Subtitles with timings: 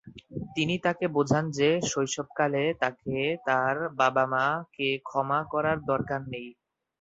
[0.55, 3.17] তিনি তাকে বোঝান যে শৈশবকালে তাকে
[3.47, 6.47] তার বাবা-মা'কে ক্ষমা করার দরকার নেই।